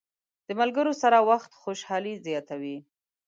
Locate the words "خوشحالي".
1.61-2.13